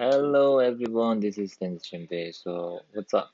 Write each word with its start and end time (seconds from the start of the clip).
Hello 0.00 0.60
everyone, 0.60 1.20
this 1.20 1.36
is 1.36 1.58
Dennis 1.58 1.82
Chimpe. 1.86 2.34
So 2.34 2.80
what's 2.94 3.12
up? 3.12 3.32